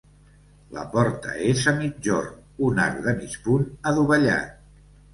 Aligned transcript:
La 0.77 0.85
porta 0.95 1.35
és 1.51 1.61
a 1.73 1.75
migjorn, 1.83 2.33
un 2.71 2.85
arc 2.89 3.01
de 3.07 3.17
mig 3.23 3.39
punt 3.47 3.71
adovellat. 3.93 4.61